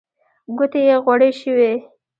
ګوتې 0.57 0.81
يې 0.89 0.95
غوړې 1.03 1.29
شوې. 1.39 1.73